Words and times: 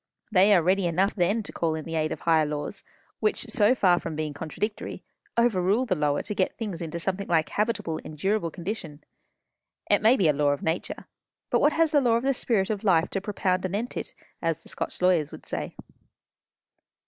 They 0.31 0.51
are 0.55 0.63
ready 0.63 0.87
enough 0.87 1.13
then 1.13 1.43
to 1.43 1.51
call 1.51 1.75
in 1.75 1.85
the 1.85 1.93
aid 1.93 2.11
of 2.11 2.21
higher 2.21 2.43
laws, 2.43 2.83
which, 3.19 3.45
so 3.51 3.75
far 3.75 3.99
from 3.99 4.15
being 4.15 4.33
contradictory, 4.33 5.03
overrule 5.37 5.85
the 5.85 5.93
lower 5.93 6.23
to 6.23 6.33
get 6.33 6.57
things 6.57 6.81
into 6.81 6.99
something 6.99 7.27
like 7.27 7.49
habitable, 7.49 7.99
endurable 7.99 8.49
condition. 8.49 9.03
It 9.91 10.01
may 10.01 10.17
be 10.17 10.27
a 10.27 10.33
law 10.33 10.53
of 10.53 10.63
nature; 10.63 11.05
but 11.51 11.59
what 11.61 11.73
has 11.73 11.91
the 11.91 12.01
Law 12.01 12.15
of 12.15 12.23
the 12.23 12.33
Spirit 12.33 12.71
of 12.71 12.83
Life 12.83 13.11
to 13.11 13.21
propound 13.21 13.63
anent 13.63 13.95
it? 13.95 14.15
as 14.41 14.63
the 14.63 14.69
Scotch 14.69 15.03
lawyers 15.03 15.31
would 15.31 15.45
say." 15.45 15.75